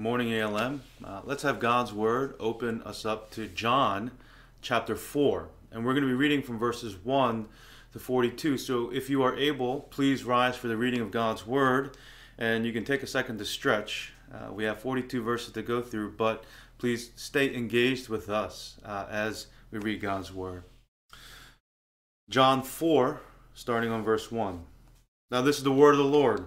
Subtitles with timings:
[0.00, 0.82] morning, ALM.
[1.04, 4.12] Uh, let's have God's Word open us up to John
[4.62, 5.48] chapter 4.
[5.70, 7.46] And we're going to be reading from verses 1
[7.92, 8.56] to 42.
[8.56, 11.98] So if you are able, please rise for the reading of God's Word.
[12.38, 14.14] And you can take a second to stretch.
[14.32, 16.44] Uh, we have 42 verses to go through, but
[16.78, 20.62] please stay engaged with us uh, as we read God's Word.
[22.30, 23.20] John 4,
[23.52, 24.62] starting on verse 1.
[25.30, 26.46] Now, this is the word of the Lord.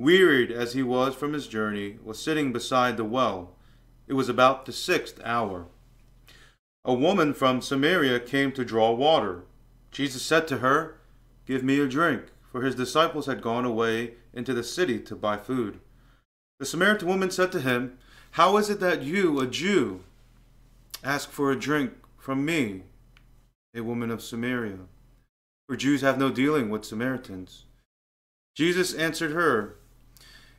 [0.00, 3.54] wearied as he was from his journey, was sitting beside the well.
[4.08, 5.66] It was about the sixth hour.
[6.86, 9.44] A woman from Samaria came to draw water.
[9.92, 10.96] Jesus said to her,
[11.46, 15.36] Give me a drink, for his disciples had gone away into the city to buy
[15.36, 15.80] food.
[16.58, 17.98] The Samaritan woman said to him,
[18.32, 20.00] How is it that you, a Jew,
[21.04, 22.84] ask for a drink from me,
[23.74, 24.78] a woman of Samaria?
[25.68, 27.66] For Jews have no dealing with Samaritans.
[28.56, 29.76] Jesus answered her,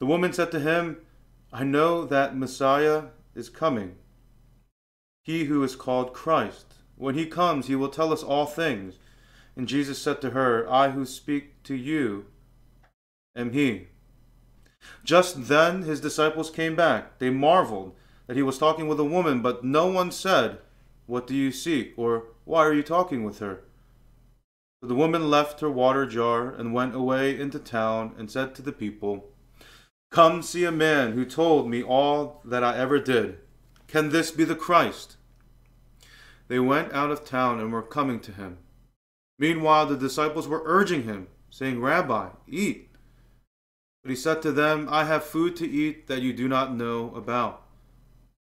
[0.00, 0.96] The woman said to him,
[1.52, 3.96] I know that Messiah is coming,
[5.22, 6.74] he who is called Christ.
[6.96, 8.98] When he comes, he will tell us all things.
[9.54, 12.26] And Jesus said to her, I who speak to you
[13.36, 13.88] am he.
[15.04, 17.18] Just then his disciples came back.
[17.18, 17.94] They marveled
[18.26, 20.58] that he was talking with a woman, but no one said,
[21.06, 21.92] What do you seek?
[21.98, 23.64] or Why are you talking with her?
[24.80, 28.72] The woman left her water jar and went away into town and said to the
[28.72, 29.29] people,
[30.10, 33.38] Come see a man who told me all that I ever did.
[33.86, 35.16] Can this be the Christ?
[36.48, 38.58] They went out of town and were coming to him.
[39.38, 42.90] Meanwhile, the disciples were urging him, saying, Rabbi, eat.
[44.02, 47.14] But he said to them, I have food to eat that you do not know
[47.14, 47.62] about.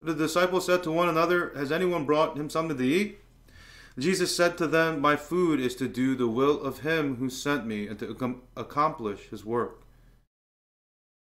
[0.01, 3.19] The disciples said to one another, Has anyone brought him something to eat?
[3.97, 7.65] Jesus said to them, My food is to do the will of him who sent
[7.65, 9.83] me and to accomplish his work.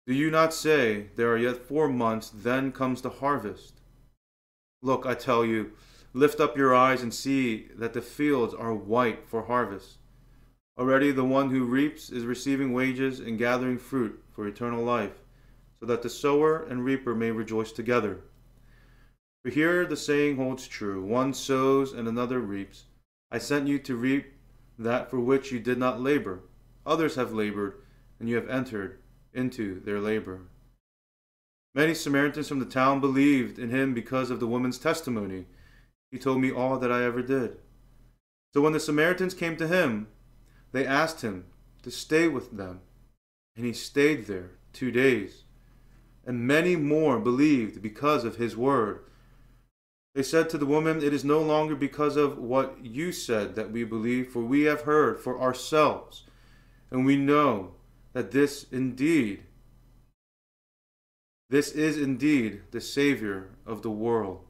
[0.07, 3.81] Do you not say, There are yet four months, then comes the harvest?
[4.83, 5.73] Look, I tell you,
[6.15, 9.99] lift up your eyes and see that the fields are white for harvest.
[10.79, 15.21] Already the one who reaps is receiving wages and gathering fruit for eternal life,
[15.79, 18.21] so that the sower and reaper may rejoice together.
[19.45, 22.87] For here the saying holds true one sows and another reaps.
[23.31, 24.33] I sent you to reap
[24.79, 26.41] that for which you did not labor.
[26.87, 27.75] Others have labored,
[28.19, 28.99] and you have entered
[29.35, 30.43] into their labor.
[31.75, 35.47] Many Samaritans from the town believed in him because of the woman's testimony.
[36.11, 37.59] He told me all that I ever did.
[38.53, 40.09] So when the Samaritans came to him,
[40.73, 41.47] they asked him
[41.83, 42.81] to stay with them,
[43.57, 45.45] and he stayed there two days.
[46.27, 49.05] And many more believed because of his word.
[50.15, 53.71] They said to the woman, It is no longer because of what you said that
[53.71, 56.25] we believe, for we have heard for ourselves,
[56.91, 57.75] and we know
[58.13, 59.43] that this indeed,
[61.49, 64.45] this is indeed the Savior of the world.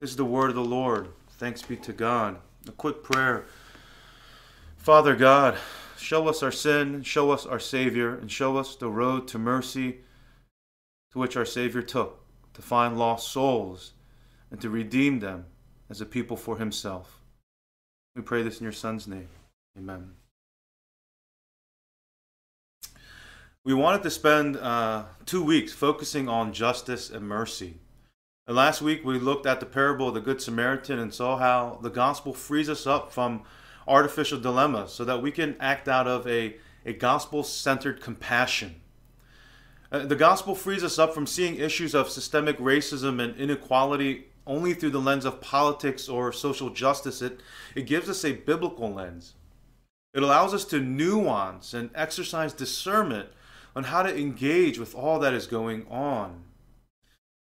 [0.00, 1.08] This is the word of the Lord.
[1.38, 2.38] Thanks be to God.
[2.66, 3.46] A quick prayer.
[4.76, 5.56] Father God,
[5.96, 9.98] show us our sin, show us our Savior, and show us the road to mercy
[11.12, 12.24] to which our Savior took
[12.54, 13.92] to find lost souls
[14.50, 15.46] and to redeem them
[15.88, 17.20] as a people for Himself.
[18.16, 19.28] We pray this in your Son's name.
[19.76, 20.17] Amen.
[23.68, 27.74] We wanted to spend uh, two weeks focusing on justice and mercy.
[28.46, 31.78] And last week we looked at the parable of the Good Samaritan and saw how
[31.82, 33.42] the gospel frees us up from
[33.86, 36.56] artificial dilemmas so that we can act out of a,
[36.86, 38.76] a gospel centered compassion.
[39.92, 44.72] Uh, the gospel frees us up from seeing issues of systemic racism and inequality only
[44.72, 47.20] through the lens of politics or social justice.
[47.20, 47.40] It,
[47.74, 49.34] it gives us a biblical lens.
[50.14, 53.28] It allows us to nuance and exercise discernment
[53.78, 56.42] on how to engage with all that is going on.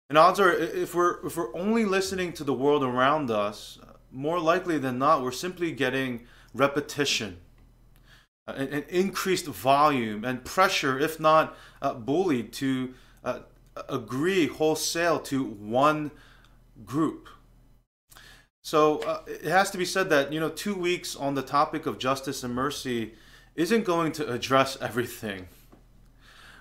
[0.09, 3.79] And odds are, if we're, if we're only listening to the world around us,
[4.11, 7.37] more likely than not, we're simply getting repetition,
[8.47, 12.93] uh, an, an increased volume, and pressure, if not uh, bullied, to
[13.23, 13.39] uh,
[13.87, 16.11] agree wholesale to one
[16.85, 17.27] group.
[18.63, 21.87] So uh, it has to be said that you know two weeks on the topic
[21.87, 23.15] of justice and mercy
[23.55, 25.47] isn't going to address everything.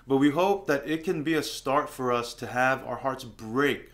[0.09, 3.23] But we hope that it can be a start for us to have our hearts
[3.23, 3.91] break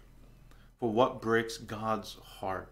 [0.80, 2.72] for what breaks God's heart.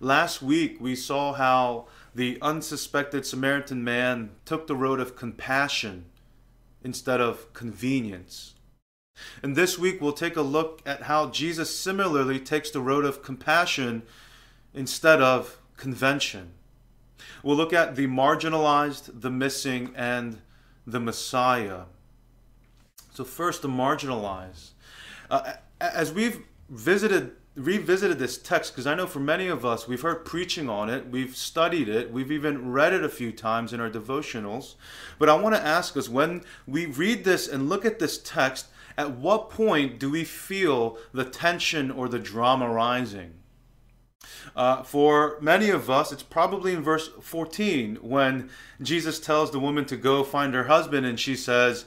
[0.00, 6.06] Last week, we saw how the unsuspected Samaritan man took the road of compassion
[6.82, 8.54] instead of convenience.
[9.42, 13.22] And this week, we'll take a look at how Jesus similarly takes the road of
[13.22, 14.04] compassion
[14.72, 16.52] instead of convention.
[17.42, 20.40] We'll look at the marginalized, the missing, and
[20.86, 21.82] the Messiah.
[23.18, 24.74] So, first, the marginalized.
[25.28, 26.38] Uh, as we've
[26.68, 30.88] visited revisited this text because I know for many of us, we've heard preaching on
[30.88, 34.76] it, we've studied it, we've even read it a few times in our devotionals.
[35.18, 38.68] But I want to ask us when we read this and look at this text,
[38.96, 43.34] at what point do we feel the tension or the drama rising?
[44.54, 48.48] Uh, for many of us, it's probably in verse 14 when
[48.80, 51.84] Jesus tells the woman to go find her husband, and she says,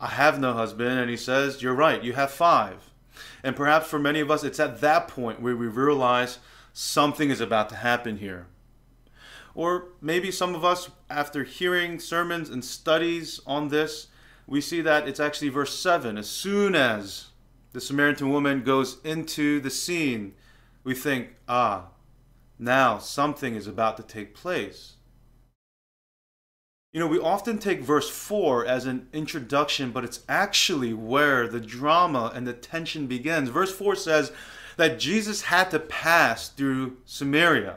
[0.00, 0.98] I have no husband.
[0.98, 2.90] And he says, You're right, you have five.
[3.42, 6.38] And perhaps for many of us, it's at that point where we realize
[6.72, 8.46] something is about to happen here.
[9.54, 14.06] Or maybe some of us, after hearing sermons and studies on this,
[14.46, 16.16] we see that it's actually verse 7.
[16.16, 17.26] As soon as
[17.72, 20.34] the Samaritan woman goes into the scene,
[20.84, 21.88] we think, ah,
[22.58, 24.94] now something is about to take place.
[26.92, 31.60] You know, we often take verse 4 as an introduction, but it's actually where the
[31.60, 33.50] drama and the tension begins.
[33.50, 34.32] Verse 4 says
[34.78, 37.76] that Jesus had to pass through Samaria.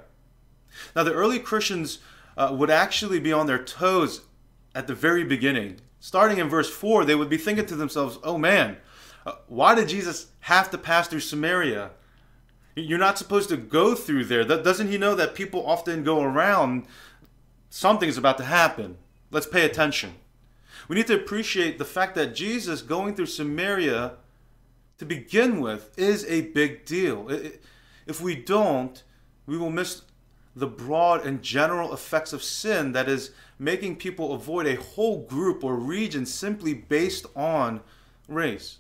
[0.96, 2.00] Now, the early Christians
[2.38, 4.22] uh, would actually be on their toes
[4.74, 5.82] at the very beginning.
[6.00, 8.78] Starting in verse 4, they would be thinking to themselves, oh man,
[9.26, 11.92] uh, why did Jesus have to pass through Samaria?
[12.78, 14.46] You're not supposed to go through there.
[14.46, 16.88] Doesn't he know that people often go around
[17.72, 18.98] something is about to happen.
[19.32, 20.14] Let's pay attention.
[20.88, 24.14] We need to appreciate the fact that Jesus going through Samaria
[25.00, 27.28] to begin with is a big deal.
[28.06, 29.02] If we don't,
[29.48, 30.04] we will miss
[30.56, 35.64] the broad and general effects of sin that is making people avoid a whole group
[35.64, 37.82] or region simply based on
[38.28, 38.80] race.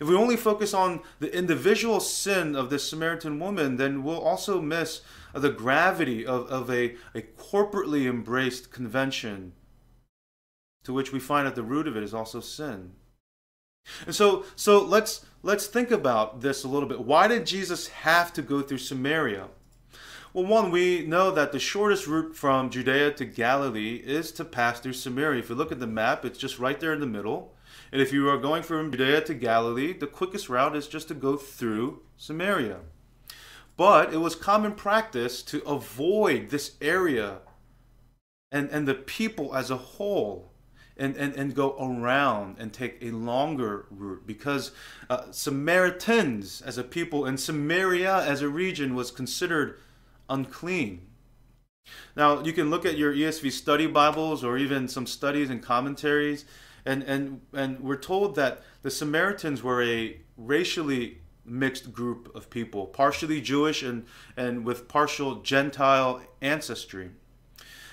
[0.00, 4.60] If we only focus on the individual sin of this Samaritan woman, then we'll also
[4.60, 9.52] miss the gravity of, of a, a corporately embraced convention
[10.84, 12.92] to which we find at the root of it is also sin.
[14.06, 17.00] And so so let's let's think about this a little bit.
[17.00, 19.48] Why did Jesus have to go through Samaria?
[20.34, 24.78] Well, one, we know that the shortest route from Judea to Galilee is to pass
[24.78, 25.40] through Samaria.
[25.40, 27.54] If you look at the map, it's just right there in the middle.
[27.90, 31.14] And if you are going from Judea to Galilee, the quickest route is just to
[31.14, 32.80] go through Samaria.
[33.78, 37.38] But it was common practice to avoid this area
[38.50, 40.50] and, and the people as a whole
[40.96, 44.72] and, and, and go around and take a longer route because
[45.08, 49.78] uh, Samaritans as a people and Samaria as a region was considered
[50.28, 51.06] unclean.
[52.16, 56.44] Now, you can look at your ESV study Bibles or even some studies and commentaries,
[56.84, 61.18] and, and, and we're told that the Samaritans were a racially
[61.50, 64.04] mixed group of people, partially Jewish and,
[64.36, 67.10] and with partial Gentile ancestry.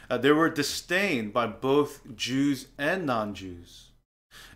[0.10, 3.90] Uh, they were disdained by both Jews and non Jews.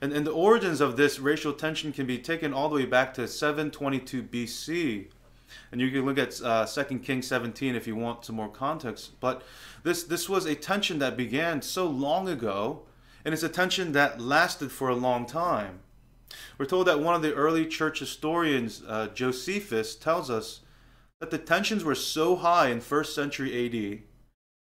[0.01, 3.13] And, and the origins of this racial tension can be taken all the way back
[3.15, 5.08] to 722 BC.
[5.72, 9.20] And you can look at uh, 2 Kings 17 if you want some more context.
[9.20, 9.41] But
[9.84, 12.84] this, this was a tension that began so long ago,
[13.25, 15.79] and it's a tension that lasted for a long time.
[16.57, 20.62] We're told that one of the early church historians, uh, Josephus, tells us
[21.19, 24.00] that the tensions were so high in first century AD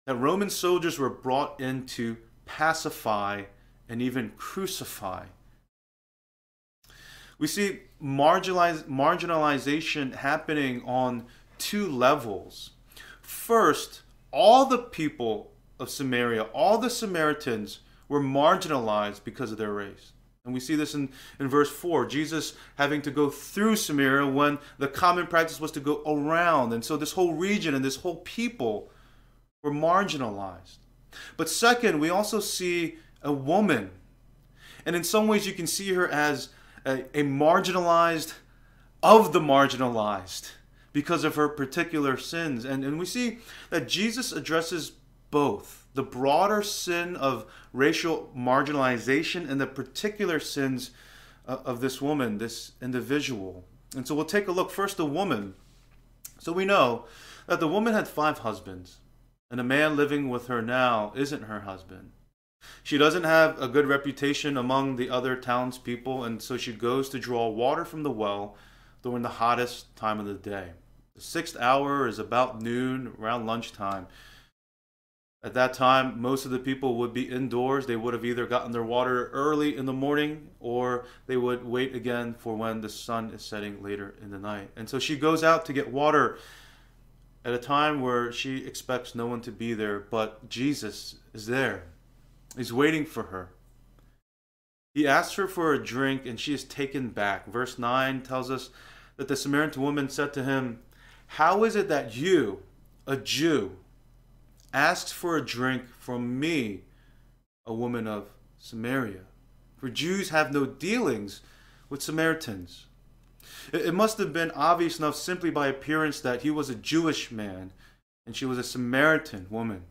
[0.06, 3.44] that Roman soldiers were brought in to pacify
[3.88, 5.26] and even crucify.
[7.38, 11.26] We see marginalization happening on
[11.58, 12.70] two levels.
[13.22, 20.13] First, all the people of Samaria, all the Samaritans, were marginalized because of their race.
[20.46, 21.10] And we see this in,
[21.40, 25.80] in verse 4 Jesus having to go through Samaria when the common practice was to
[25.80, 26.74] go around.
[26.74, 28.90] And so this whole region and this whole people
[29.64, 30.78] were marginalized.
[31.38, 33.92] But second, we also see a woman.
[34.86, 36.50] And in some ways, you can see her as
[36.86, 38.34] a, a marginalized
[39.02, 40.52] of the marginalized
[40.92, 42.66] because of her particular sins.
[42.66, 44.92] And, and we see that Jesus addresses
[45.32, 50.92] both the broader sin of racial marginalization and the particular sins
[51.48, 53.66] uh, of this woman, this individual.
[53.96, 55.54] And so we'll take a look first the woman.
[56.40, 57.06] So we know
[57.48, 58.98] that the woman had five husbands
[59.54, 62.12] and the man living with her now isn't her husband.
[62.82, 67.20] She doesn't have a good reputation among the other townspeople, and so she goes to
[67.20, 68.56] draw water from the well
[69.04, 70.72] during the hottest time of the day.
[71.16, 74.08] The sixth hour is about noon, around lunchtime.
[75.44, 77.86] At that time, most of the people would be indoors.
[77.86, 81.94] They would have either gotten their water early in the morning or they would wait
[81.94, 84.70] again for when the sun is setting later in the night.
[84.78, 86.38] And so she goes out to get water
[87.44, 91.84] at a time where she expects no one to be there, but Jesus is there.
[92.56, 93.50] He's waiting for her.
[94.94, 97.48] He asks her for a drink, and she is taken back.
[97.48, 98.70] Verse 9 tells us
[99.18, 100.80] that the Samaritan woman said to him,
[101.26, 102.62] How is it that you,
[103.06, 103.78] a Jew,
[104.74, 106.82] asks for a drink from me,
[107.66, 109.22] a woman of Samaria?
[109.78, 111.42] For Jews have no dealings
[111.90, 112.88] with Samaritans.
[113.72, 117.72] It must have been obvious enough simply by appearance that he was a Jewish man
[118.26, 119.84] and she was a Samaritan woman.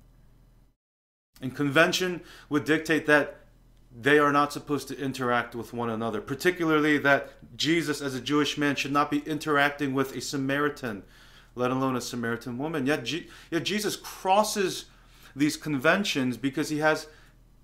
[1.41, 3.41] And convention would dictate that
[3.95, 8.57] they are not supposed to interact with one another, particularly that Jesus, as a Jewish
[8.57, 11.03] man, should not be interacting with a Samaritan,
[11.55, 12.87] let alone a Samaritan woman.
[12.87, 13.11] Yet,
[13.51, 14.87] yet Jesus crosses
[15.35, 17.07] these conventions because he has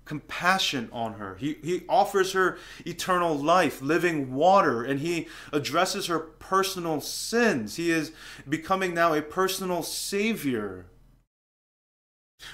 [0.05, 1.35] compassion on her.
[1.35, 7.75] He, he offers her eternal life, living water, and he addresses her personal sins.
[7.75, 8.11] He is
[8.47, 10.87] becoming now a personal savior.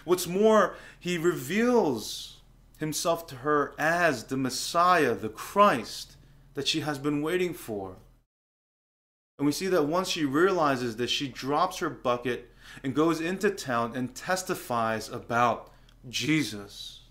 [0.03, 2.41] What's more, he reveals
[2.77, 6.17] himself to her as the Messiah, the Christ
[6.55, 7.95] that she has been waiting for.
[9.37, 12.51] And we see that once she realizes this, she drops her bucket
[12.83, 15.71] and goes into town and testifies about
[16.09, 17.01] Jesus.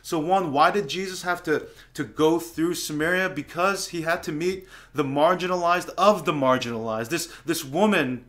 [0.00, 3.28] So, one, why did Jesus have to, to go through Samaria?
[3.28, 7.08] Because he had to meet the marginalized of the marginalized.
[7.08, 8.26] This, this woman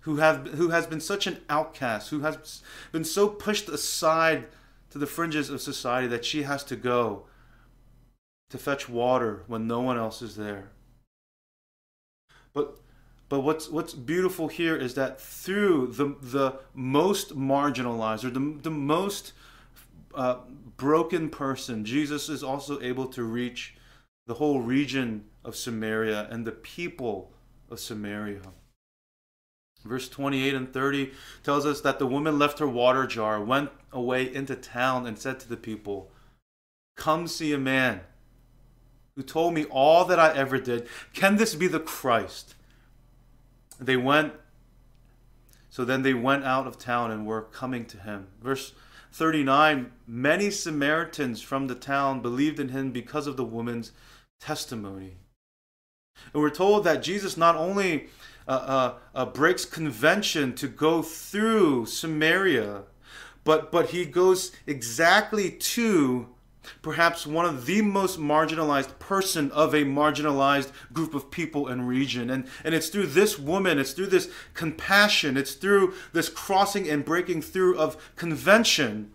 [0.00, 4.46] who, have, who has been such an outcast, who has been so pushed aside
[4.90, 7.26] to the fringes of society that she has to go
[8.48, 10.70] to fetch water when no one else is there.
[12.56, 12.78] But
[13.28, 18.70] but what's what's beautiful here is that through the the most marginalized or the, the
[18.70, 19.34] most
[20.14, 20.38] uh,
[20.78, 23.76] broken person, Jesus is also able to reach
[24.26, 27.30] the whole region of Samaria and the people
[27.70, 28.40] of Samaria.
[29.84, 31.12] Verse 28 and 30
[31.44, 35.38] tells us that the woman left her water jar, went away into town, and said
[35.40, 36.10] to the people,
[36.96, 38.00] Come see a man
[39.16, 40.86] who told me all that I ever did.
[41.14, 42.54] Can this be the Christ?
[43.80, 44.34] They went,
[45.70, 48.28] so then they went out of town and were coming to him.
[48.42, 48.74] Verse
[49.12, 53.92] 39 Many Samaritans from the town believed in him because of the woman's
[54.38, 55.16] testimony.
[56.32, 58.08] And we're told that Jesus not only
[58.46, 62.82] uh, uh, uh, breaks convention to go through Samaria,
[63.44, 66.28] but, but he goes exactly to
[66.82, 72.30] perhaps one of the most marginalized person of a marginalized group of people and region.
[72.30, 77.04] And, and it's through this woman, it's through this compassion, it's through this crossing and
[77.04, 79.12] breaking through of convention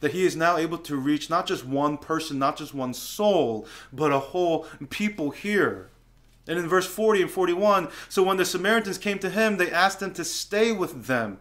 [0.00, 3.66] that he is now able to reach not just one person, not just one soul,
[3.90, 5.88] but a whole people here.
[6.46, 10.02] And in verse 40 and 41, so when the Samaritans came to him, they asked
[10.02, 11.38] him to stay with them.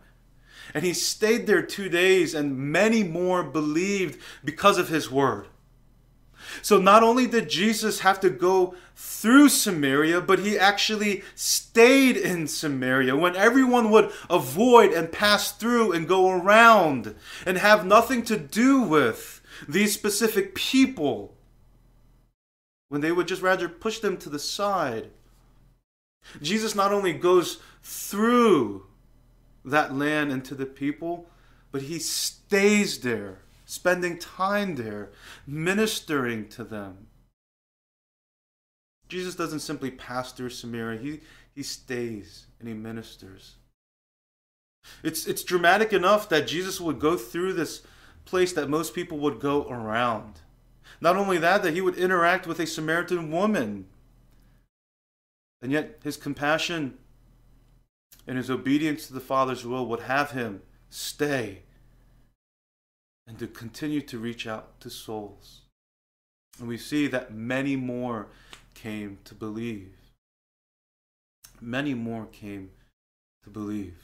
[0.73, 5.47] And he stayed there two days, and many more believed because of his word.
[6.61, 12.47] So not only did Jesus have to go through Samaria, but he actually stayed in
[12.47, 17.15] Samaria when everyone would avoid and pass through and go around
[17.45, 21.35] and have nothing to do with these specific people.
[22.89, 25.09] When they would just rather push them to the side.
[26.41, 28.85] Jesus not only goes through
[29.65, 31.29] that land and to the people,
[31.71, 35.11] but he stays there, spending time there,
[35.47, 37.07] ministering to them.
[39.09, 41.19] Jesus doesn't simply pass through Samaria, he,
[41.53, 43.55] he stays and he ministers.
[45.03, 47.83] It's, it's dramatic enough that Jesus would go through this
[48.25, 50.39] place that most people would go around.
[51.01, 53.85] Not only that, that he would interact with a Samaritan woman.
[55.61, 56.97] And yet, his compassion
[58.27, 61.63] and his obedience to the Father's will would have him stay
[63.27, 65.61] and to continue to reach out to souls.
[66.59, 68.27] And we see that many more
[68.73, 69.93] came to believe.
[71.59, 72.71] Many more came
[73.43, 73.95] to believe.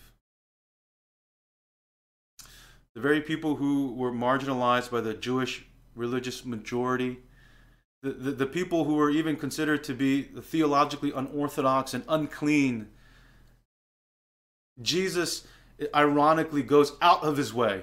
[2.95, 7.19] The very people who were marginalized by the Jewish religious majority,
[8.01, 12.89] the, the, the people who were even considered to be theologically unorthodox and unclean
[14.81, 15.45] Jesus
[15.93, 17.81] ironically goes out of his way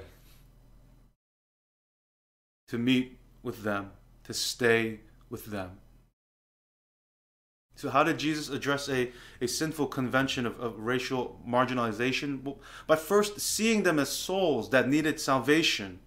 [2.68, 3.92] to meet with them,
[4.24, 5.00] to stay
[5.30, 5.78] with them.
[7.76, 9.10] So, how did Jesus address a,
[9.40, 12.42] a sinful convention of, of racial marginalization?
[12.42, 16.00] Well, by first seeing them as souls that needed salvation.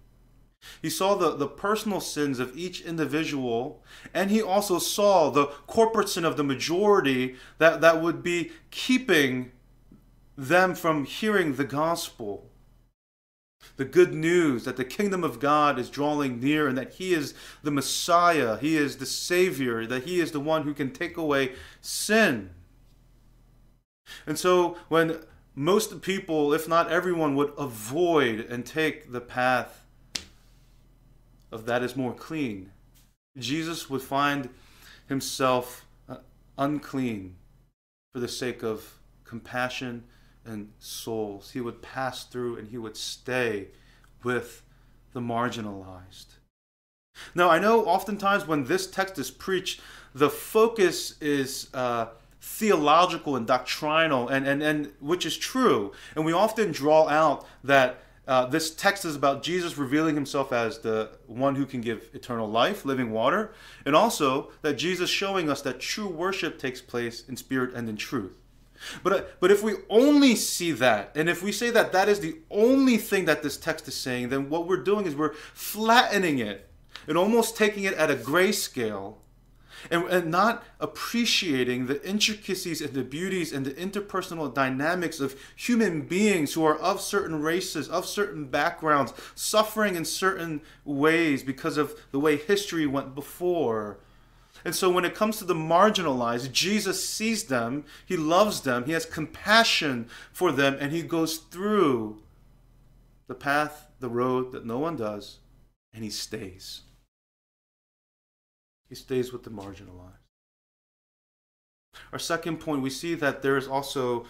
[0.82, 6.10] He saw the, the personal sins of each individual, and he also saw the corporate
[6.10, 9.52] sin of the majority that, that would be keeping
[10.40, 12.48] them from hearing the gospel.
[13.76, 17.34] The good news that the kingdom of God is drawing near and that He is
[17.62, 21.52] the Messiah, He is the Savior, that He is the one who can take away
[21.82, 22.50] sin.
[24.26, 25.20] And so, when
[25.54, 29.84] most people, if not everyone, would avoid and take the path
[31.52, 32.72] of that is more clean,
[33.36, 34.48] Jesus would find
[35.06, 36.16] himself uh,
[36.56, 37.36] unclean
[38.12, 40.04] for the sake of compassion
[40.44, 41.50] and souls.
[41.52, 43.68] He would pass through and he would stay
[44.22, 44.62] with
[45.12, 46.26] the marginalized.
[47.34, 49.80] Now, I know oftentimes when this text is preached,
[50.14, 52.06] the focus is uh,
[52.40, 55.92] theological and doctrinal, and, and, and which is true.
[56.16, 60.78] And we often draw out that uh, this text is about Jesus revealing himself as
[60.78, 63.52] the one who can give eternal life, living water,
[63.84, 67.96] and also that Jesus showing us that true worship takes place in spirit and in
[67.96, 68.39] truth.
[69.02, 72.20] But, uh, but if we only see that, and if we say that that is
[72.20, 76.38] the only thing that this text is saying, then what we're doing is we're flattening
[76.38, 76.68] it
[77.06, 79.16] and almost taking it at a grayscale
[79.90, 86.02] and, and not appreciating the intricacies and the beauties and the interpersonal dynamics of human
[86.02, 91.98] beings who are of certain races, of certain backgrounds, suffering in certain ways because of
[92.10, 93.98] the way history went before
[94.64, 98.92] and so when it comes to the marginalized, Jesus sees them, he loves them, he
[98.92, 102.22] has compassion for them, and he goes through
[103.26, 105.38] the path, the road that no one does,
[105.94, 106.82] and he stays.
[108.88, 110.18] He stays with the marginalized.
[112.12, 114.26] Our second point, we see that there is also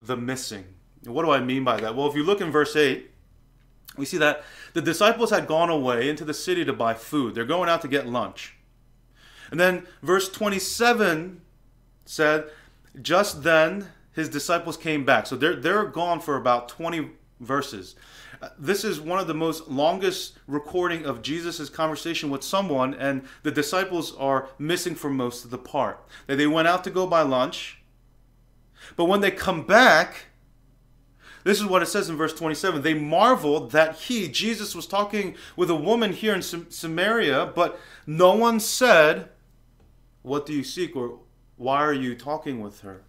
[0.00, 0.64] the missing.
[1.04, 1.94] And what do I mean by that?
[1.94, 3.10] Well, if you look in verse 8,
[3.96, 7.34] we see that the disciples had gone away into the city to buy food.
[7.34, 8.55] They're going out to get lunch.
[9.50, 11.40] And then verse 27
[12.04, 12.44] said,
[13.00, 15.26] Just then his disciples came back.
[15.26, 17.94] So they're, they're gone for about 20 verses.
[18.40, 23.24] Uh, this is one of the most longest recording of Jesus' conversation with someone, and
[23.42, 26.02] the disciples are missing for most of the part.
[26.26, 27.78] They went out to go buy lunch,
[28.96, 30.26] but when they come back,
[31.44, 32.82] this is what it says in verse 27.
[32.82, 38.34] They marveled that he, Jesus, was talking with a woman here in Samaria, but no
[38.34, 39.28] one said,
[40.26, 40.96] what do you seek?
[40.96, 41.20] Or
[41.56, 43.04] why are you talking with her?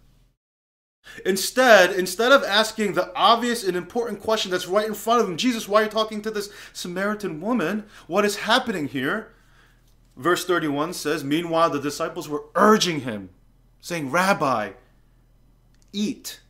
[1.24, 5.36] Instead, instead of asking the obvious and important question that's right in front of him,
[5.36, 7.84] Jesus, why are you talking to this Samaritan woman?
[8.06, 9.32] What is happening here?
[10.16, 13.30] Verse 31 says, Meanwhile, the disciples were urging him,
[13.80, 14.72] saying, Rabbi,
[15.92, 16.40] eat.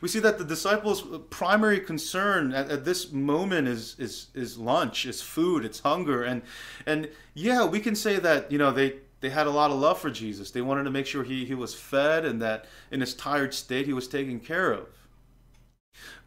[0.00, 5.04] We see that the disciples' primary concern at, at, this moment is, is, is lunch,
[5.04, 6.22] is food, it's hunger.
[6.22, 6.42] And,
[6.86, 9.98] and yeah, we can say that, you know, they, they had a lot of love
[9.98, 10.50] for Jesus.
[10.50, 13.86] They wanted to make sure he, he was fed and that in his tired state
[13.86, 14.86] he was taken care of.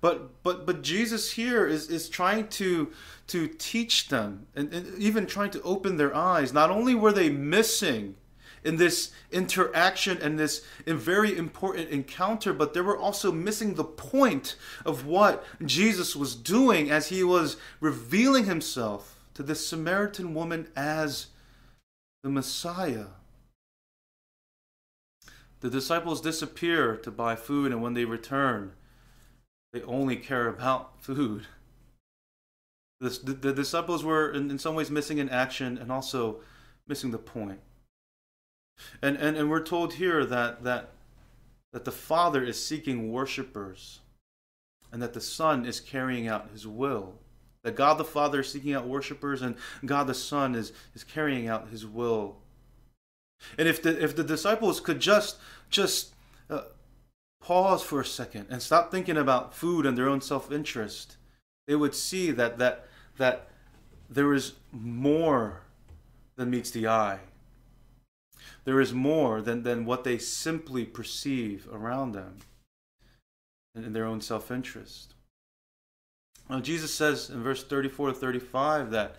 [0.01, 2.91] But but but Jesus here is, is trying to
[3.27, 6.53] to teach them and, and even trying to open their eyes.
[6.53, 8.15] Not only were they missing
[8.63, 14.55] in this interaction and this very important encounter, but they were also missing the point
[14.85, 21.27] of what Jesus was doing as he was revealing himself to this Samaritan woman as
[22.23, 23.07] the Messiah.
[25.59, 28.71] The disciples disappear to buy food, and when they return,
[29.71, 31.47] they only care about food.
[32.99, 36.39] The, the, disciples were, in, in some ways, missing in action and also
[36.87, 37.59] missing the point.
[39.01, 40.91] And, and, and we're told here that, that,
[41.73, 43.99] that the Father is seeking worshipers
[44.91, 47.15] and that the Son is carrying out his will.
[47.63, 51.47] That God the Father is seeking out worshipers and God the Son is, is carrying
[51.47, 52.37] out his will.
[53.57, 55.37] And if the, if the disciples could just,
[55.69, 56.13] just
[56.49, 56.63] uh,
[57.41, 61.17] pause for a second and stop thinking about food and their own self interest,
[61.67, 63.47] they would see that, that, that
[64.09, 65.61] there is more
[66.35, 67.19] than meets the eye.
[68.65, 72.39] There is more than, than what they simply perceive around them
[73.75, 75.12] in their own self interest.
[76.61, 79.15] Jesus says in verse 34 to 35 that,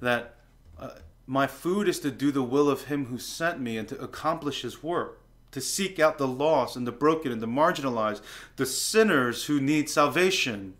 [0.00, 0.36] that
[0.78, 0.90] uh,
[1.26, 4.62] my food is to do the will of him who sent me and to accomplish
[4.62, 5.20] his work,
[5.52, 8.22] to seek out the lost and the broken and the marginalized,
[8.56, 10.74] the sinners who need salvation.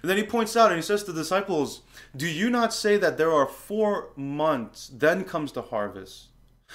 [0.00, 1.82] And then he points out and he says to the disciples,
[2.16, 6.29] Do you not say that there are four months, then comes the harvest?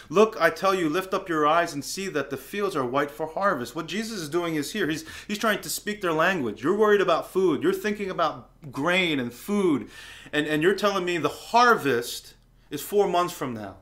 [0.09, 3.11] Look, I tell you, lift up your eyes and see that the fields are white
[3.11, 3.75] for harvest.
[3.75, 4.87] What Jesus is doing is here.
[4.87, 6.63] He's, he's trying to speak their language.
[6.63, 7.63] You're worried about food.
[7.63, 9.89] You're thinking about grain and food.
[10.31, 12.35] And, and you're telling me the harvest
[12.69, 13.77] is four months from now.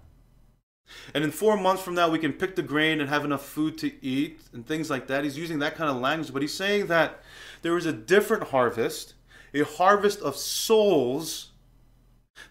[1.14, 3.78] And in four months from now, we can pick the grain and have enough food
[3.80, 5.24] to eat and things like that.
[5.24, 7.22] He's using that kind of language, but he's saying that
[7.62, 9.14] there is a different harvest,
[9.54, 11.53] a harvest of souls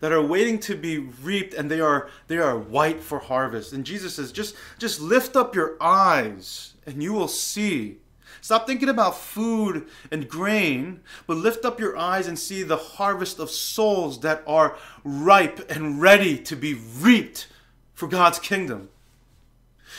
[0.02, 3.72] that are waiting to be reaped and they are they are white for harvest.
[3.72, 7.98] And jesus says just just lift up your eyes and you will see.
[8.40, 13.38] Stop thinking about food and grain but lift up your eyes and see the harvest
[13.38, 17.46] of souls that are ripe and ready to be reaped
[17.94, 18.88] for god's kingdom.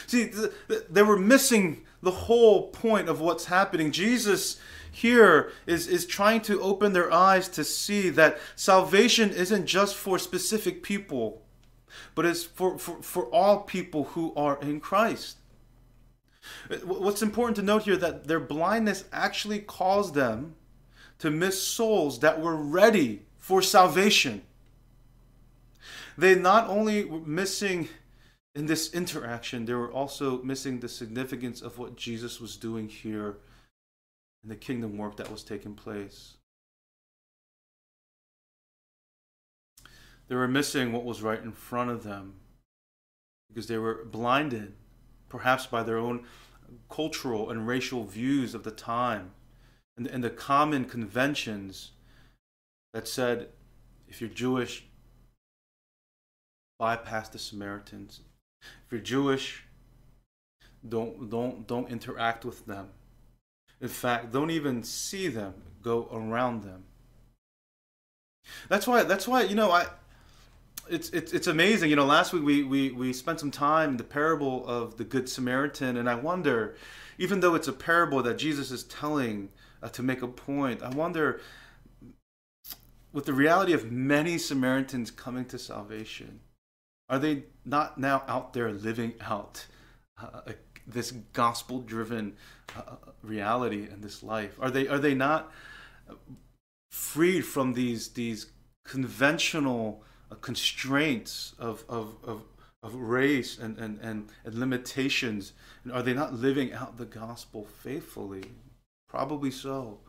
[0.05, 0.29] See
[0.89, 3.93] they were missing the whole point of what's happening.
[3.93, 4.59] Jesus
[4.93, 10.19] here is, is trying to open their eyes to see that salvation isn't just for
[10.19, 11.41] specific people,
[12.13, 15.38] but it's for, for, for all people who are in Christ.
[16.86, 20.56] What's important to note here that their blindness actually caused them
[21.17, 24.43] to miss souls that were ready for salvation.
[26.19, 27.89] They not only were missing
[28.53, 33.38] in this interaction, they were also missing the significance of what Jesus was doing here
[34.43, 36.36] and the kingdom work that was taking place.
[40.27, 42.36] They were missing what was right in front of them
[43.49, 44.73] because they were blinded,
[45.29, 46.25] perhaps by their own
[46.89, 49.32] cultural and racial views of the time
[49.97, 51.91] and, and the common conventions
[52.93, 53.49] that said
[54.08, 54.86] if you're Jewish,
[56.79, 58.21] bypass the Samaritans.
[58.86, 59.63] If you're Jewish,
[60.88, 62.89] don't don't don't interact with them.
[63.83, 66.85] In fact, don't even see them, go around them.
[68.69, 69.87] That's why that's why, you know, I
[70.89, 71.89] it's it's it's amazing.
[71.89, 75.03] You know, last week we, we, we spent some time in the parable of the
[75.03, 76.77] Good Samaritan, and I wonder,
[77.17, 79.49] even though it's a parable that Jesus is telling
[79.81, 81.41] uh, to make a point, I wonder,
[83.11, 86.39] with the reality of many Samaritans coming to salvation,
[87.09, 89.65] are they not now out there living out
[90.21, 90.53] uh,
[90.87, 92.35] this gospel driven
[92.75, 94.57] uh, reality and this life?
[94.59, 95.51] Are they are they not
[96.91, 98.47] freed from these these
[98.83, 102.43] conventional uh, constraints of, of, of,
[102.81, 105.53] of race and, and, and, and limitations?
[105.83, 108.43] And are they not living out the gospel faithfully?
[109.09, 109.99] Probably so.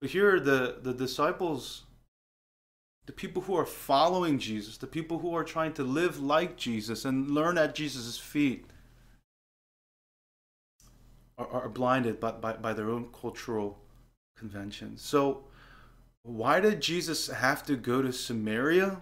[0.00, 1.84] But here the, the disciples,
[3.06, 7.04] the people who are following Jesus, the people who are trying to live like Jesus
[7.04, 8.66] and learn at Jesus' feet,
[11.40, 13.78] are, are blinded by, by, by their own cultural
[14.36, 15.02] conventions.
[15.02, 15.44] So,
[16.22, 19.00] why did Jesus have to go to Samaria?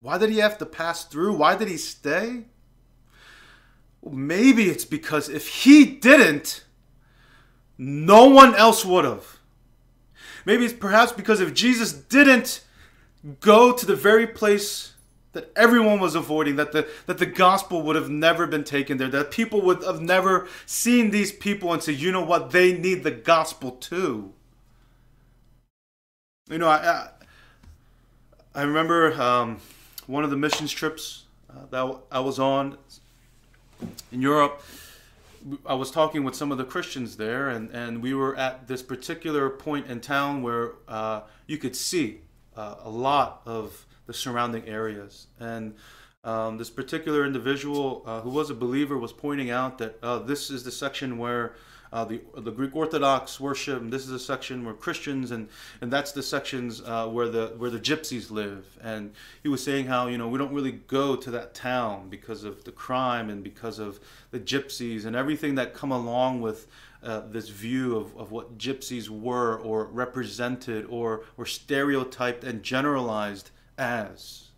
[0.00, 1.34] Why did he have to pass through?
[1.34, 2.44] Why did he stay?
[4.00, 6.64] Well, maybe it's because if he didn't,
[7.76, 9.38] no one else would have.
[10.46, 12.64] Maybe it's perhaps because if Jesus didn't
[13.40, 14.89] go to the very place
[15.32, 19.08] that everyone was avoiding, that the, that the gospel would have never been taken there,
[19.08, 23.04] that people would have never seen these people and say, you know what, they need
[23.04, 24.32] the gospel too.
[26.48, 27.08] You know, I, I,
[28.56, 29.58] I remember um,
[30.08, 32.76] one of the missions trips uh, that I was on
[34.10, 34.62] in Europe.
[35.64, 38.82] I was talking with some of the Christians there, and, and we were at this
[38.82, 42.20] particular point in town where uh, you could see
[42.56, 45.28] uh, a lot of the surrounding areas.
[45.38, 45.76] And
[46.24, 50.50] um, this particular individual uh, who was a believer was pointing out that uh, this
[50.50, 51.54] is the section where
[51.92, 53.80] uh, the the Greek Orthodox worship.
[53.80, 55.48] And this is a section where Christians and
[55.80, 58.78] and that's the sections uh, where the where the gypsies live.
[58.82, 59.12] And
[59.44, 62.64] he was saying how you know we don't really go to that town because of
[62.64, 64.00] the crime and because of
[64.32, 66.66] the gypsies and everything that come along with.
[67.02, 73.50] Uh, this view of, of what gypsies were or represented or were stereotyped and generalized
[73.80, 74.50] as.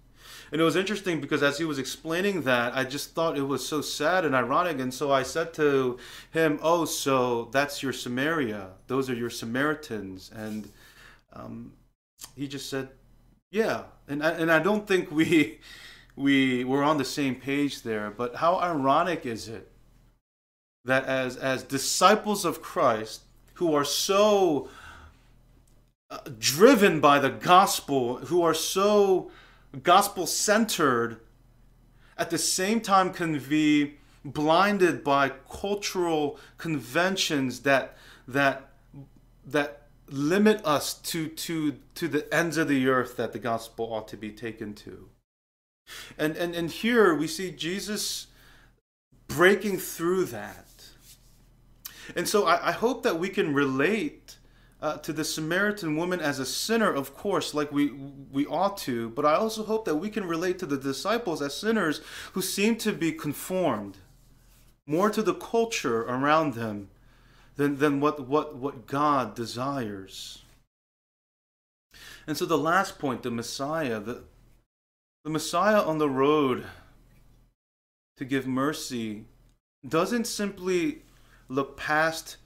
[0.50, 3.66] And it was interesting because as he was explaining that, I just thought it was
[3.66, 4.80] so sad and ironic.
[4.80, 5.98] And so I said to
[6.30, 8.68] him, Oh, so that's your Samaria.
[8.86, 10.30] Those are your Samaritans.
[10.34, 10.70] And
[11.32, 11.72] um,
[12.36, 12.90] he just said,
[13.50, 13.84] Yeah.
[14.06, 15.60] And I, and I don't think we,
[16.16, 18.10] we were on the same page there.
[18.10, 19.72] But how ironic is it
[20.84, 23.22] that as, as disciples of Christ
[23.54, 24.68] who are so
[26.12, 29.30] Uh, driven by the gospel, who are so
[29.82, 31.18] gospel centered,
[32.18, 37.96] at the same time can be blinded by cultural conventions that
[38.28, 38.68] that
[39.46, 44.06] that limit us to to to the ends of the earth that the gospel ought
[44.06, 45.08] to be taken to.
[46.18, 48.26] And and and here we see Jesus
[49.28, 50.66] breaking through that.
[52.14, 54.21] And so I, I hope that we can relate
[54.82, 57.92] uh, to the Samaritan woman as a sinner, of course, like we
[58.32, 61.56] we ought to, but I also hope that we can relate to the disciples as
[61.56, 62.00] sinners
[62.32, 63.98] who seem to be conformed
[64.86, 66.88] more to the culture around them
[67.56, 70.42] than, than what, what, what God desires.
[72.26, 74.24] And so the last point, the Messiah, the,
[75.24, 76.64] the Messiah on the road
[78.16, 79.24] to give mercy
[79.86, 81.02] doesn't simply
[81.48, 82.36] look past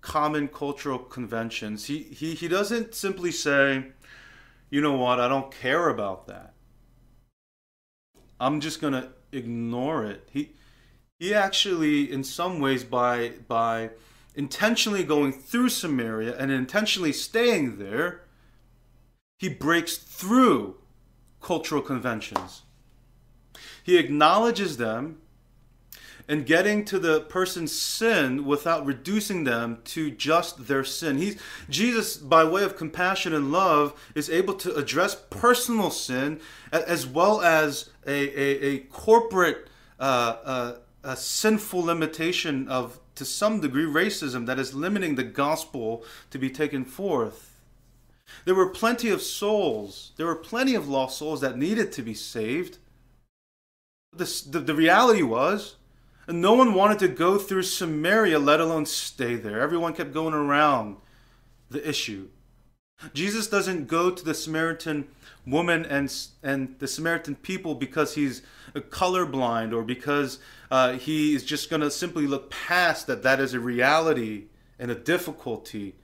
[0.00, 1.86] common cultural conventions.
[1.86, 3.86] He, he, he doesn't simply say,
[4.70, 6.54] you know what, I don't care about that.
[8.38, 10.28] I'm just going to ignore it.
[10.32, 10.52] He,
[11.18, 13.90] he actually, in some ways, by, by
[14.34, 18.22] intentionally going through Samaria and intentionally staying there,
[19.38, 20.76] he breaks through
[21.42, 22.62] cultural conventions.
[23.82, 25.19] He acknowledges them
[26.30, 31.36] and getting to the person's sin without reducing them to just their sin.
[31.68, 36.40] Jesus, by way of compassion and love, is able to address personal sin
[36.70, 43.60] as well as a, a, a corporate, uh, uh, a sinful limitation of, to some
[43.60, 47.58] degree, racism that is limiting the gospel to be taken forth.
[48.44, 52.14] There were plenty of souls, there were plenty of lost souls that needed to be
[52.14, 52.78] saved.
[54.12, 55.74] The, the, the reality was,
[56.26, 59.60] and no one wanted to go through Samaria, let alone stay there.
[59.60, 60.96] Everyone kept going around
[61.70, 62.28] the issue.
[63.14, 65.08] Jesus doesn't go to the Samaritan
[65.46, 68.42] woman and, and the Samaritan people because he's
[68.74, 70.38] colorblind or because
[70.70, 74.44] uh, he is just going to simply look past that that is a reality
[74.78, 75.96] and a difficulty.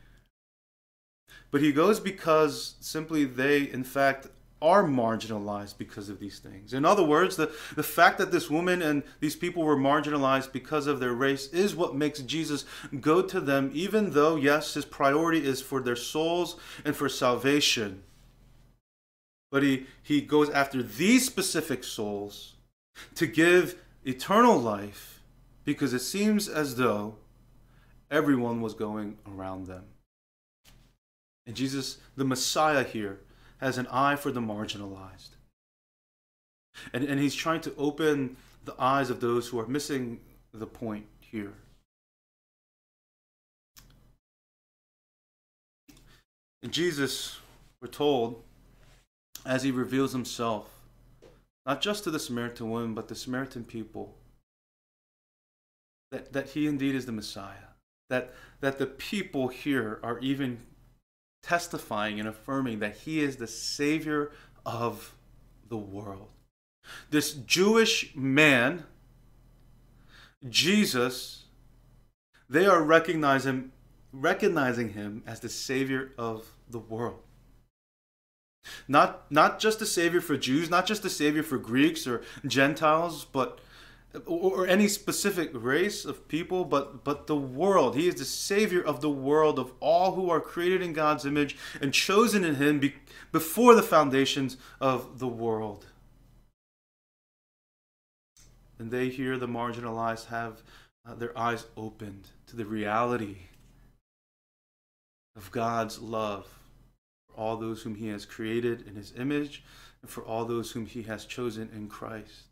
[1.50, 4.28] But he goes because simply they, in fact,
[4.62, 6.72] are marginalized because of these things.
[6.72, 10.86] In other words, the, the fact that this woman and these people were marginalized because
[10.86, 12.64] of their race is what makes Jesus
[13.00, 18.02] go to them, even though, yes, his priority is for their souls and for salvation.
[19.50, 22.54] But he, he goes after these specific souls
[23.14, 25.20] to give eternal life
[25.64, 27.16] because it seems as though
[28.10, 29.84] everyone was going around them.
[31.46, 33.20] And Jesus, the Messiah here,
[33.58, 35.30] has an eye for the marginalized.
[36.92, 40.20] And, and he's trying to open the eyes of those who are missing
[40.52, 41.54] the point here.
[46.62, 47.38] And Jesus,
[47.80, 48.42] we're told,
[49.44, 50.68] as he reveals himself,
[51.64, 54.16] not just to the Samaritan woman, but the Samaritan people,
[56.10, 57.70] that, that he indeed is the Messiah,
[58.10, 60.58] that, that the people here are even
[61.46, 64.32] testifying and affirming that he is the Savior
[64.64, 65.14] of
[65.68, 66.28] the world.
[67.10, 68.84] This Jewish man,
[70.48, 71.44] Jesus,
[72.48, 73.70] they are recognizing,
[74.12, 77.20] recognizing him as the Savior of the world.
[78.88, 83.24] Not, not just the Savior for Jews, not just the Savior for Greeks or Gentiles,
[83.24, 83.60] but
[84.24, 87.96] or any specific race of people, but but the world.
[87.96, 91.56] He is the Savior of the world, of all who are created in God's image
[91.80, 92.94] and chosen in Him be,
[93.32, 95.86] before the foundations of the world.
[98.78, 100.62] And they hear the marginalized have
[101.06, 103.36] uh, their eyes opened to the reality
[105.34, 106.46] of God's love
[107.28, 109.62] for all those whom He has created in His image
[110.02, 112.48] and for all those whom He has chosen in Christ.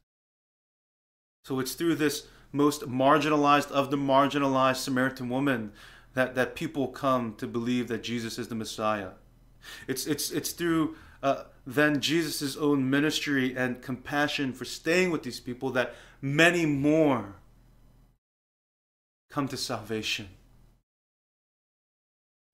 [1.44, 5.72] So it's through this most marginalized of the marginalized Samaritan woman
[6.14, 9.10] that, that people come to believe that Jesus is the Messiah.
[9.86, 15.40] It's, it's, it's through uh, then Jesus' own ministry and compassion for staying with these
[15.40, 17.36] people that many more
[19.30, 20.28] come to salvation.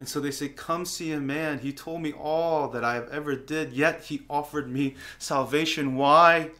[0.01, 1.59] And so they say, Come see a man.
[1.59, 5.97] He told me all that I have ever did, yet he offered me salvation.
[5.97, 6.51] Why?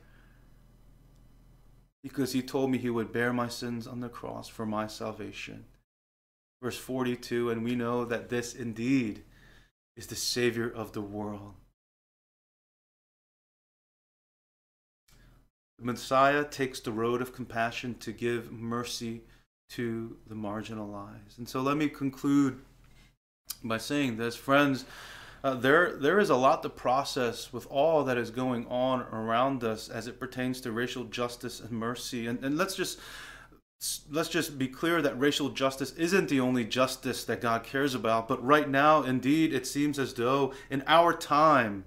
[2.03, 5.67] Because he told me he would bear my sins on the cross for my salvation.
[6.63, 9.23] Verse 42 And we know that this indeed
[9.97, 11.55] is the Savior of the world.
[15.79, 19.23] The Messiah takes the road of compassion to give mercy
[19.71, 21.39] to the marginalized.
[21.39, 22.61] And so let me conclude
[23.65, 24.85] by saying this, friends.
[25.43, 29.65] Uh, there, there is a lot to process with all that is going on around
[29.65, 32.27] us as it pertains to racial justice and mercy.
[32.27, 32.99] And, and let's just
[34.11, 38.29] let's just be clear that racial justice isn't the only justice that God cares about.
[38.29, 41.85] But right now, indeed, it seems as though in our time,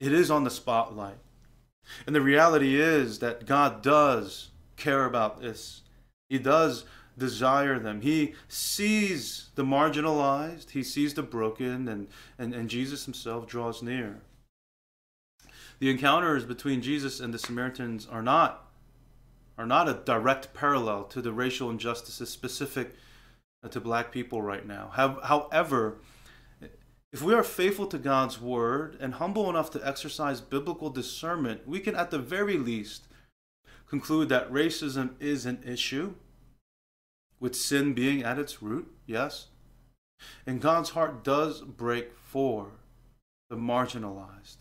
[0.00, 1.18] it is on the spotlight.
[2.04, 5.82] And the reality is that God does care about this.
[6.28, 6.84] He does
[7.18, 8.00] desire them.
[8.02, 14.20] He sees the marginalized, he sees the broken, and, and, and Jesus himself draws near.
[15.78, 18.62] The encounters between Jesus and the Samaritans are not
[19.58, 22.94] are not a direct parallel to the racial injustices specific
[23.64, 24.90] uh, to black people right now.
[24.92, 25.96] However,
[27.10, 31.80] if we are faithful to God's word and humble enough to exercise biblical discernment, we
[31.80, 33.08] can at the very least
[33.88, 36.12] conclude that racism is an issue
[37.40, 39.48] with sin being at its root, yes.
[40.46, 42.68] And God's heart does break for
[43.50, 44.56] the marginalized.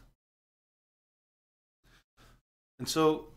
[2.77, 3.27] And so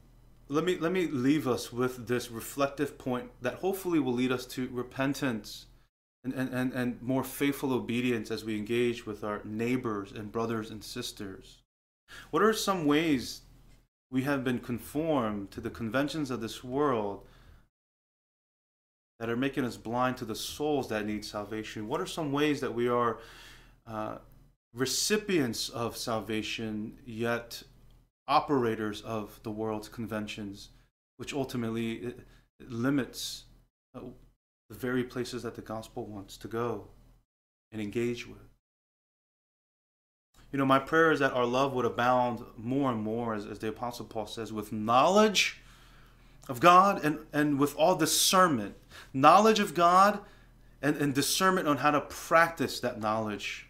[0.48, 4.46] let me let me leave us with this reflective point that hopefully will lead us
[4.46, 5.66] to repentance
[6.24, 10.70] and, and, and, and more faithful obedience as we engage with our neighbors and brothers
[10.70, 11.58] and sisters.
[12.30, 13.42] What are some ways
[14.10, 17.26] we have been conformed to the conventions of this world
[19.18, 21.88] that are making us blind to the souls that need salvation?
[21.88, 23.18] What are some ways that we are
[23.86, 24.18] uh,
[24.74, 27.62] recipients of salvation, yet
[28.26, 30.68] operators of the world's conventions,
[31.16, 32.20] which ultimately it
[32.68, 33.44] limits
[33.94, 34.00] uh,
[34.68, 36.88] the very places that the gospel wants to go
[37.72, 38.38] and engage with?
[40.52, 43.58] You know, my prayer is that our love would abound more and more, as, as
[43.58, 45.60] the Apostle Paul says, with knowledge
[46.48, 48.74] of God and, and with all discernment.
[49.12, 50.20] Knowledge of God
[50.80, 53.68] and, and discernment on how to practice that knowledge,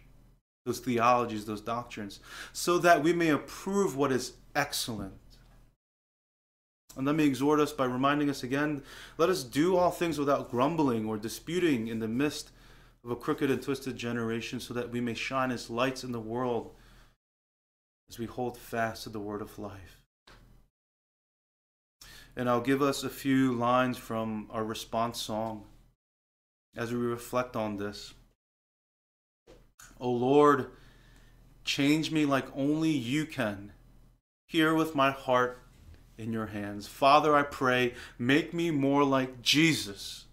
[0.65, 2.19] those theologies, those doctrines,
[2.53, 5.13] so that we may approve what is excellent.
[6.95, 8.81] And let me exhort us by reminding us again
[9.17, 12.51] let us do all things without grumbling or disputing in the midst
[13.03, 16.19] of a crooked and twisted generation, so that we may shine as lights in the
[16.19, 16.71] world
[18.09, 19.99] as we hold fast to the word of life
[22.39, 25.65] and I'll give us a few lines from our response song
[26.73, 28.13] as we reflect on this.
[29.99, 30.67] O Lord,
[31.65, 33.73] change me like only you can.
[34.47, 35.59] Here with my heart
[36.17, 36.87] in your hands.
[36.87, 40.23] Father, I pray, make me more like Jesus.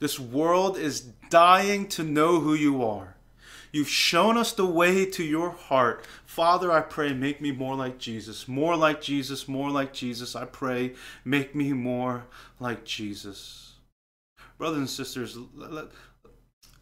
[0.00, 3.15] This world is dying to know who you are.
[3.72, 6.06] You've shown us the way to your heart.
[6.24, 8.48] Father, I pray, make me more like Jesus.
[8.48, 10.36] More like Jesus, more like Jesus.
[10.36, 10.94] I pray,
[11.24, 12.26] make me more
[12.60, 13.74] like Jesus.
[14.58, 15.88] Brothers and sisters, let,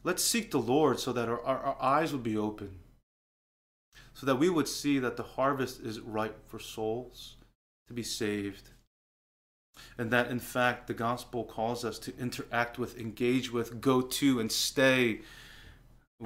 [0.04, 2.78] us seek the Lord so that our, our, our eyes would be open,
[4.12, 7.36] so that we would see that the harvest is ripe for souls
[7.88, 8.70] to be saved.
[9.98, 14.38] And that, in fact, the gospel calls us to interact with, engage with, go to,
[14.38, 15.20] and stay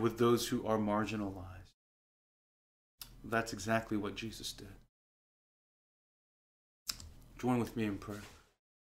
[0.00, 1.44] with those who are marginalized.
[3.24, 4.68] That's exactly what Jesus did.
[7.38, 8.22] Join with me in prayer.